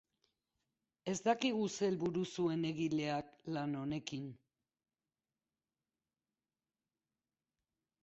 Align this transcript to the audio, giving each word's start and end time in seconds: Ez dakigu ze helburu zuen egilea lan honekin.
Ez 1.11 1.19
dakigu 1.27 1.67
ze 1.75 1.83
helburu 1.89 2.23
zuen 2.37 2.65
egilea 2.71 3.19
lan 3.57 3.77
honekin. 3.83 4.27